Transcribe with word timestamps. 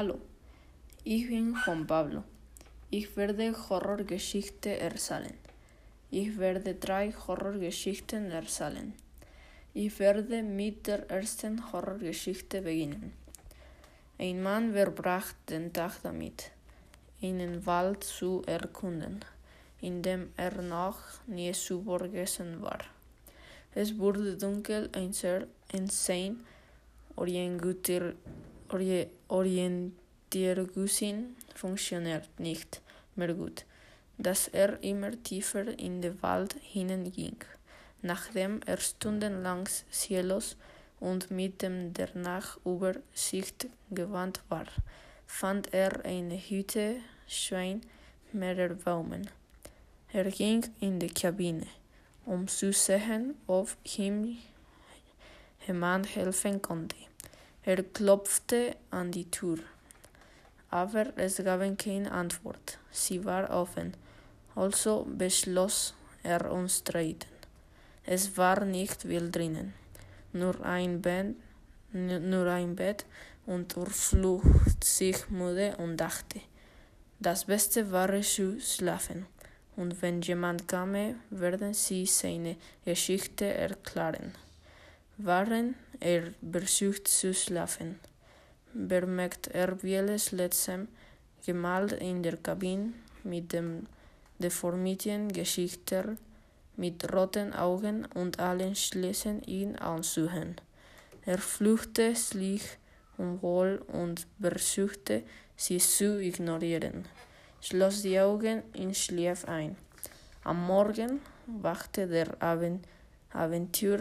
Hallo, 0.00 0.18
ich 1.04 1.28
bin 1.28 1.54
Juan 1.54 1.86
Pablo. 1.86 2.22
Ich 2.88 3.14
werde 3.18 3.52
Horrorgeschichte 3.52 4.78
erzählen. 4.78 5.34
Ich 6.10 6.38
werde 6.38 6.74
drei 6.74 7.12
Horrorgeschichten 7.12 8.30
erzählen. 8.30 8.94
Ich 9.74 9.98
werde 9.98 10.42
mit 10.42 10.86
der 10.86 11.10
ersten 11.10 11.70
Horrorgeschichte 11.70 12.62
beginnen. 12.62 13.12
Ein 14.18 14.42
Mann 14.42 14.72
verbracht 14.72 15.36
den 15.50 15.70
Tag 15.70 16.00
damit, 16.02 16.50
einen 17.20 17.66
Wald 17.66 18.02
zu 18.02 18.42
erkunden, 18.46 19.20
in 19.82 20.00
dem 20.00 20.32
er 20.38 20.62
noch 20.62 21.02
nie 21.26 21.52
zuborgessen 21.52 22.62
war. 22.62 22.80
Es 23.74 23.98
wurde 23.98 24.38
dunkel, 24.38 24.88
ein 24.94 25.12
sehr 25.12 25.46
insane 25.74 26.36
Orientierungssinn 28.72 31.36
funktioniert 31.54 32.28
nicht 32.38 32.80
mehr 33.16 33.34
gut, 33.34 33.64
dass 34.18 34.48
er 34.48 34.82
immer 34.82 35.22
tiefer 35.22 35.78
in 35.78 36.02
den 36.02 36.20
Wald 36.22 36.56
hineinging. 36.60 37.36
Nachdem 38.02 38.60
er 38.66 38.78
stundenlang 38.78 39.68
ziellos 39.90 40.56
und 41.00 41.30
mit 41.30 41.62
dem 41.62 41.92
der 41.92 42.08
Übersicht 42.64 43.68
gewandt 43.90 44.42
war, 44.48 44.66
fand 45.26 45.74
er 45.74 46.04
eine 46.04 46.36
Hütte 46.36 46.96
Schwein 47.26 47.80
mehrer 48.32 48.74
Baumen. 48.74 49.28
Er 50.12 50.30
ging 50.30 50.64
in 50.80 50.98
die 50.98 51.08
Kabine, 51.08 51.66
um 52.26 52.48
zu 52.48 52.72
sehen, 52.72 53.34
ob 53.46 53.68
ihm 53.98 54.38
jemand 55.66 56.16
helfen 56.16 56.60
konnte. 56.60 56.96
Er 57.62 57.82
klopfte 57.82 58.74
an 58.90 59.12
die 59.12 59.30
Tür, 59.30 59.58
aber 60.70 61.12
es 61.16 61.36
gab 61.44 61.60
keine 61.78 62.10
Antwort. 62.10 62.78
Sie 62.90 63.22
war 63.24 63.50
offen, 63.50 63.92
also 64.54 65.06
beschloss 65.06 65.94
er 66.22 66.50
umstritten. 66.50 67.28
Es 68.06 68.34
war 68.38 68.64
nicht 68.64 69.06
wild 69.06 69.36
drinnen, 69.36 69.74
nur 70.32 70.64
ein 70.64 71.02
Bett, 71.02 71.36
nur 71.92 72.46
ein 72.46 72.76
Bett 72.76 73.04
und 73.44 73.76
er 73.76 73.90
flucht 73.90 74.82
sich 74.82 75.28
müde 75.28 75.76
und 75.76 75.98
dachte, 75.98 76.40
das 77.18 77.44
Beste 77.44 77.92
war 77.92 78.22
zu 78.22 78.58
schlafen, 78.58 79.26
und 79.76 80.00
wenn 80.00 80.22
jemand 80.22 80.66
käme, 80.66 81.16
werden 81.28 81.74
sie 81.74 82.06
seine 82.06 82.56
Geschichte 82.86 83.44
erklären. 83.44 84.32
Während 85.22 85.76
er 86.00 86.32
versucht 86.50 87.06
zu 87.06 87.34
schlafen, 87.34 88.00
bemerkt 88.72 89.48
er 89.48 89.76
Vieles 89.76 90.32
letztem 90.32 90.88
gemalt 91.44 91.92
in 91.92 92.22
der 92.22 92.38
Kabine 92.38 92.94
mit 93.22 93.52
dem 93.52 93.86
deformierten 94.38 95.28
Geschichter 95.30 96.16
mit 96.78 97.12
roten 97.12 97.52
Augen 97.52 98.06
und 98.14 98.40
allen 98.40 98.74
schließen 98.74 99.42
ihn 99.42 99.76
anzuhören. 99.76 100.56
Er 101.26 101.36
fluchte 101.36 102.14
sich 102.16 102.62
umwohl 103.18 103.82
und 103.88 104.26
versuchte, 104.40 105.22
sie 105.54 105.80
zu 105.80 106.18
ignorieren, 106.18 107.04
schloss 107.60 108.00
die 108.00 108.18
Augen 108.18 108.62
in 108.72 108.94
Schlaf 108.94 109.44
ein. 109.44 109.76
Am 110.44 110.66
Morgen 110.66 111.20
wachte 111.46 112.06
der 112.06 112.28
Aventür 113.34 114.00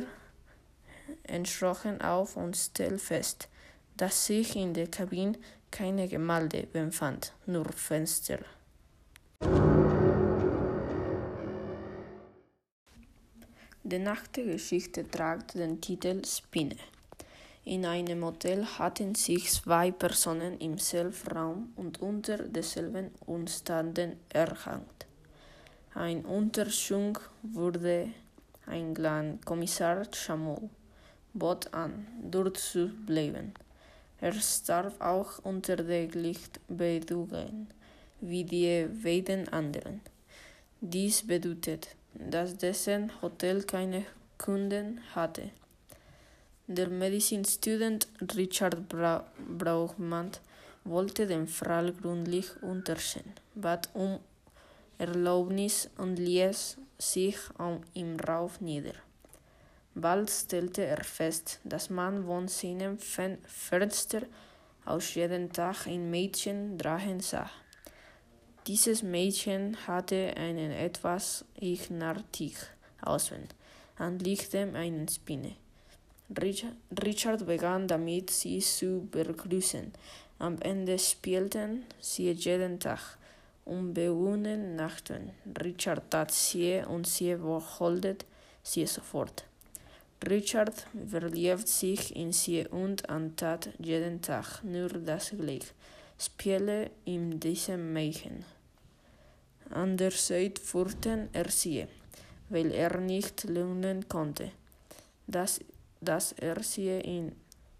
erschrocken 1.30 2.02
auf 2.02 2.36
und 2.36 2.58
stellte 2.58 3.00
fest, 3.00 3.48
dass 3.96 4.26
sich 4.26 4.56
in 4.56 4.74
der 4.74 4.88
Kabine 4.88 5.38
keine 5.72 6.08
Gemälde 6.08 6.68
befand, 6.68 7.34
nur 7.46 7.66
Fenster. 7.72 8.40
Die 13.84 14.00
Nachtgeschichte 14.00 15.10
trägt 15.10 15.56
den 15.56 15.82
Titel 15.82 16.24
Spinne. 16.26 16.76
In 17.66 17.86
einem 17.86 18.24
Hotel 18.24 18.66
hatten 18.66 19.16
sich 19.16 19.52
zwei 19.52 19.92
Personen 19.92 20.58
im 20.60 20.78
selben 20.78 21.32
Raum 21.32 21.74
und 21.76 22.02
unter 22.02 22.38
denselben 22.38 23.12
Umständen 23.26 24.18
erhängt. 24.30 25.08
Ein 25.94 26.26
Unterschung 26.26 27.18
wurde 27.42 28.10
eingeladen. 28.66 29.40
Kommissar 29.44 30.06
Chameau 30.12 30.70
bot 31.34 31.74
an, 31.74 32.08
dort 32.22 32.58
zu 32.58 32.90
bleiben. 33.06 33.54
Er 34.22 34.34
starb 34.34 35.00
auch 35.02 35.40
unter 35.40 35.78
den 35.78 36.12
Lichtbedingungen 36.12 37.68
wie 38.22 38.44
die 38.44 38.88
beiden 39.04 39.48
anderen. 39.50 40.02
Dies 40.82 41.26
bedeutet, 41.26 41.96
dass 42.14 42.58
dessen 42.58 43.12
Hotel 43.22 43.64
keine 43.64 44.06
Kunden 44.38 45.02
hatte. 45.16 45.52
Der 46.68 46.90
Medizinstudent 46.90 48.08
Richard 48.36 48.88
Bra 48.90 49.26
Brauchmann 49.58 50.32
wollte 50.84 51.26
den 51.26 51.48
Fall 51.48 51.94
gründlich 51.94 52.48
untersuchen, 52.62 53.34
bat 53.56 53.90
um 53.94 54.20
Erlaubnis 54.98 55.90
und 55.98 56.18
ließ 56.18 56.78
sich 56.98 57.38
im 57.94 58.20
Rauf 58.20 58.62
nieder. 58.62 58.94
Bald 60.02 60.30
stellte 60.30 60.86
er 60.86 61.04
fest, 61.04 61.60
dass 61.64 61.90
man 61.90 62.26
von 62.26 62.48
seinem 62.48 62.98
Fenster 62.98 64.22
aus 64.86 65.14
jeden 65.16 65.52
Tag 65.52 65.88
ein 65.88 66.10
Mädchen 66.10 66.78
drachen 66.78 67.20
sah. 67.20 67.50
Dieses 68.68 69.04
Mädchen 69.04 69.76
hatte 69.88 70.34
einen 70.38 70.72
etwas 70.72 71.46
eigenartig 71.62 72.56
Aussehen, 73.02 73.48
anliegtem 73.98 74.76
eine 74.76 75.08
Spinne. 75.10 75.56
Richard 77.04 77.46
begann 77.48 77.88
damit, 77.88 78.30
sie 78.30 78.60
zu 78.60 79.08
begrüßen. 79.10 79.92
Am 80.38 80.62
Ende 80.62 81.00
spielten 81.00 81.84
sie 82.00 82.32
jeden 82.32 82.80
Tag, 82.80 83.18
unbewohnten 83.66 84.76
Nachten. 84.76 85.32
Richard 85.64 86.12
tat 86.12 86.32
sie 86.32 86.84
und 86.88 87.08
sie 87.08 87.40
wiederholte 87.40 88.18
sie 88.62 88.86
sofort. 88.86 89.49
Richard 90.28 90.86
verliebt 91.08 91.68
sich 91.68 92.14
in 92.16 92.34
sie 92.34 92.68
und 92.68 93.10
antat 93.10 93.70
jeden 93.80 94.22
Tag 94.22 94.64
nur 94.64 94.90
das 94.90 95.30
Glück, 95.30 95.64
spiele 96.18 96.92
ihm 97.06 97.40
diesem 97.40 97.94
Mädchen. 97.94 98.44
Andererseits 99.70 100.62
furchten 100.62 101.30
er 101.32 101.50
sie, 101.50 101.88
weil 102.50 102.72
er 102.72 103.00
nicht 103.00 103.46
lernen 103.46 104.10
konnte, 104.10 104.52
dass, 105.26 105.62
dass 106.02 106.34
er 106.34 106.62
sie 106.64 107.00
in 107.00 107.36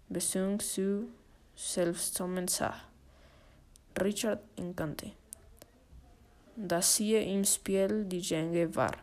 Beziehung 0.08 0.60
zu 0.60 1.08
Selbstkommen 1.54 2.48
sah. 2.48 2.74
Richard 4.00 4.40
erkannte, 4.56 5.12
dass 6.56 6.96
sie 6.96 7.16
im 7.16 7.44
Spiel 7.44 8.04
die 8.06 8.20
Jenge 8.20 8.74
war, 8.74 8.96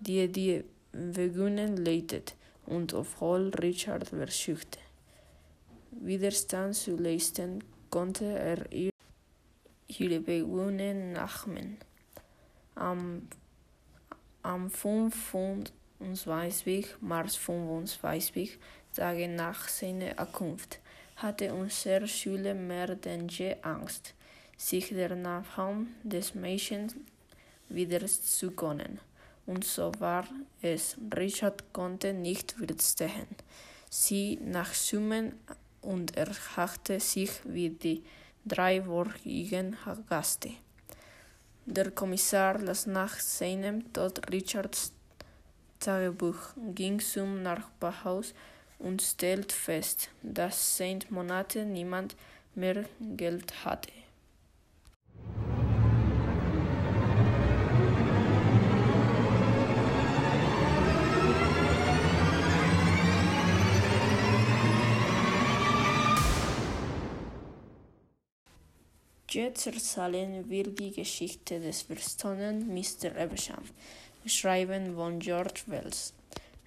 die 0.00 0.26
die 0.26 0.64
Bewegungen 0.90 1.76
leitet, 1.76 2.34
und 2.66 2.94
obwohl 2.94 3.50
Richard 3.50 4.08
versuchte, 4.08 4.78
Widerstand 5.90 6.74
zu 6.74 6.96
leisten, 6.96 7.62
konnte 7.90 8.24
er 8.24 8.72
ihre 8.72 8.90
Bewegungen 10.20 11.12
nachmen. 11.12 11.76
Am, 12.74 13.28
am 14.42 14.70
25. 14.70 15.74
März 17.00 17.36
25 17.36 18.58
Tage 18.94 19.28
nach 19.28 19.68
seiner 19.68 20.18
Ankunft 20.18 20.80
hatte 21.16 21.54
unser 21.54 22.06
Schüler 22.06 22.54
mehr 22.54 22.96
denn 22.96 23.28
je 23.28 23.56
Angst, 23.62 24.14
sich 24.56 24.88
der 24.88 25.14
Nachbarn 25.14 25.94
des 26.02 26.34
Mädchens 26.34 26.96
wieder 27.68 28.06
zu 28.06 28.50
können. 28.50 28.98
Und 29.46 29.64
so 29.64 29.92
war 29.98 30.26
es. 30.60 30.96
Richard 31.16 31.72
konnte 31.72 32.12
nicht 32.12 32.60
widerstehen. 32.60 33.26
Sie 33.90 34.38
nachsummen 34.42 35.34
und 35.80 36.16
er 36.16 36.30
hachte 36.56 37.00
sich 37.00 37.30
wie 37.44 37.70
die 37.70 38.02
dreiwöchigen 38.44 39.76
Gäste. 40.08 40.50
Der 41.66 41.90
Kommissar 41.90 42.58
las 42.58 42.86
nach 42.86 43.18
seinem 43.18 43.92
Tod 43.92 44.30
Richards 44.32 44.92
Tagebuch, 45.82 46.54
ging 46.74 47.00
zum 47.00 47.42
Nachbarhaus 47.42 48.34
und 48.78 49.02
stellte 49.02 49.54
fest, 49.54 50.10
dass 50.22 50.76
seit 50.76 51.10
Monaten 51.10 51.72
niemand 51.72 52.16
mehr 52.54 52.84
Geld 53.16 53.64
hatte. 53.64 53.90
Jetzt 69.34 69.66
erzählen 69.66 70.44
wir 70.50 70.64
die 70.64 70.90
Geschichte 70.90 71.58
des 71.58 71.80
verstorbenen 71.80 72.68
Mr. 72.68 73.16
Evesham, 73.16 73.64
geschrieben 74.22 74.94
von 74.94 75.20
George 75.20 75.62
Wells. 75.68 76.12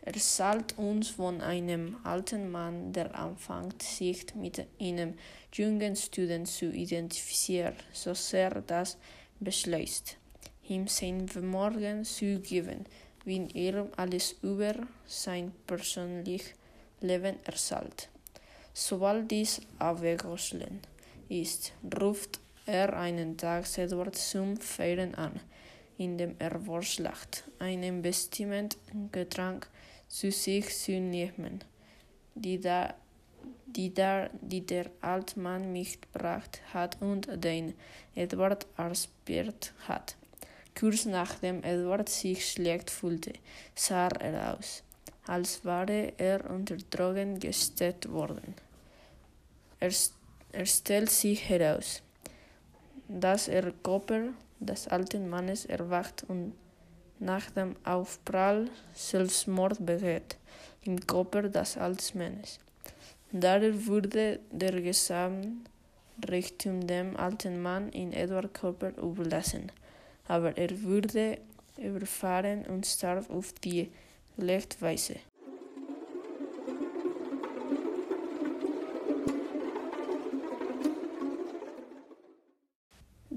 Er 0.01 0.15
erzählt 0.15 0.75
uns 0.79 1.09
von 1.09 1.41
einem 1.41 1.97
alten 2.03 2.50
Mann, 2.50 2.91
der 2.91 3.13
anfängt, 3.13 3.83
sich 3.83 4.33
mit 4.33 4.65
einem 4.81 5.13
jungen 5.53 5.95
Student 5.95 6.47
zu 6.47 6.71
identifizieren, 6.71 7.75
so 7.94 8.15
sehr 8.15 8.62
das 8.62 8.97
beschließt, 9.39 10.18
ihm 10.68 10.88
sein 10.88 11.27
Vermögen 11.27 12.03
zu 12.03 12.39
geben, 12.39 12.85
wie 13.25 13.47
er 13.53 13.88
alles 13.95 14.38
über 14.41 14.73
sein 15.06 15.51
persönliches 15.68 16.56
Leben 17.00 17.35
erzählt. 17.44 18.09
Sobald 18.73 19.29
dies 19.29 19.61
abgeschlossen 19.77 20.79
ist, 21.29 21.71
ruft 22.01 22.39
er 22.65 22.97
einen 22.97 23.38
Tag 23.38 23.65
Edward 23.77 24.15
zum 24.15 24.57
Feiern 24.57 25.15
an, 25.15 25.39
indem 25.97 26.35
er 26.39 26.59
vorschlägt, 26.59 27.44
ein 27.59 28.01
bestimmtes 28.01 28.79
Getränk 29.12 29.69
zu 30.07 30.31
sich 30.31 30.75
zu 30.75 31.00
nehmen, 31.00 31.63
die, 32.33 32.59
da, 32.59 32.94
die, 33.65 33.94
da, 33.94 34.29
die 34.41 34.65
der 34.65 34.89
alte 35.01 35.39
Mann 35.39 35.71
mitgebracht 35.71 36.62
hat 36.73 37.01
und 37.01 37.27
den 37.44 37.73
Edward 38.15 38.65
erspürt 38.77 39.73
hat. 39.88 40.15
Kurz 40.77 41.06
nachdem 41.06 41.63
Edward 41.63 42.09
sich 42.09 42.51
schlecht 42.51 42.89
fühlte, 42.89 43.33
sah 43.75 44.07
er 44.07 44.56
aus, 44.56 44.83
als 45.25 45.63
wäre 45.63 46.13
er 46.18 46.50
unter 46.50 46.75
Drogen 46.75 47.39
gestellt 47.39 48.11
worden. 48.11 48.56
Er, 49.79 49.91
er 50.51 50.65
stellt 50.65 51.11
sich 51.11 51.47
heraus, 51.47 52.01
dass 53.07 53.48
er 53.48 53.72
Körper 53.84 54.30
des 54.60 54.88
alten 54.88 55.30
Mannes 55.30 55.66
erwacht 55.66 56.25
und 56.28 56.54
nach 57.19 57.52
dem 57.52 57.75
Aufprall 57.84 58.69
Selbstmord 58.94 59.86
begeht, 59.86 60.38
im 60.84 61.06
Körper 61.06 61.44
des 61.44 61.78
alten 61.78 62.18
Mannes. 62.18 62.60
Daher 63.31 63.86
wurde 63.86 64.40
der 64.52 64.81
Gesamtreichtum 64.81 66.88
dem 66.88 67.16
alten 67.18 67.62
Mann 67.62 67.90
in 67.90 68.12
Edward 68.13 68.52
Körper 68.54 68.98
überlassen, 68.98 69.72
aber 70.28 70.57
er 70.57 70.84
wurde 70.84 71.38
überfahren 71.78 72.66
und 72.66 72.86
starb 72.86 73.30
auf 73.30 73.54
die 73.54 73.92
Lechtweise. 74.38 75.16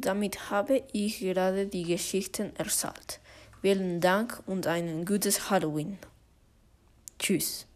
Damit 0.01 0.51
habe 0.51 0.85
ich 0.93 1.19
gerade 1.19 1.67
die 1.67 1.83
Geschichten 1.83 2.55
erzählt. 2.55 3.19
Vielen 3.63 4.01
Dank 4.01 4.41
und 4.47 4.69
ein 4.69 5.05
gutes 5.05 5.51
Halloween. 5.51 5.99
Tschüss. 7.19 7.68